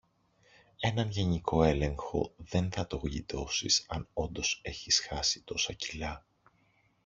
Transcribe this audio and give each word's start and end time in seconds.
έναν 0.79 1.09
γενικό 1.09 1.63
έλεγχο 1.63 2.33
δεν 2.37 2.71
θα 2.71 2.87
το 2.87 2.97
γλιτώσεις 2.97 3.85
αν 3.89 4.07
όντως 4.13 4.59
έχεις 4.63 4.99
χάσει 4.99 5.41
τόσα 5.41 5.73
κιλά 5.73 6.25